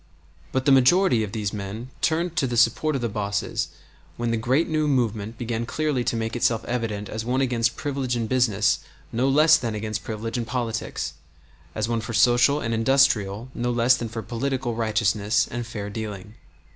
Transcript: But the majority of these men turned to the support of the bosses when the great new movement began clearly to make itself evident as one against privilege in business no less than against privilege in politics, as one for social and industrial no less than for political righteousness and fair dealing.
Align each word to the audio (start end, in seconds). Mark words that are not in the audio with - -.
But 0.51 0.65
the 0.65 0.71
majority 0.71 1.21
of 1.23 1.31
these 1.31 1.53
men 1.53 1.91
turned 2.01 2.35
to 2.37 2.47
the 2.47 2.57
support 2.57 2.95
of 2.95 3.01
the 3.03 3.07
bosses 3.07 3.67
when 4.17 4.31
the 4.31 4.35
great 4.35 4.67
new 4.67 4.87
movement 4.87 5.37
began 5.37 5.67
clearly 5.67 6.03
to 6.05 6.15
make 6.15 6.35
itself 6.35 6.65
evident 6.65 7.07
as 7.07 7.23
one 7.23 7.39
against 7.39 7.75
privilege 7.77 8.15
in 8.15 8.25
business 8.25 8.79
no 9.11 9.29
less 9.29 9.57
than 9.57 9.75
against 9.75 10.03
privilege 10.03 10.39
in 10.39 10.45
politics, 10.45 11.13
as 11.75 11.87
one 11.87 12.01
for 12.01 12.13
social 12.15 12.59
and 12.59 12.73
industrial 12.73 13.49
no 13.53 13.69
less 13.69 13.95
than 13.95 14.09
for 14.09 14.23
political 14.23 14.73
righteousness 14.73 15.47
and 15.51 15.67
fair 15.67 15.87
dealing. 15.87 16.33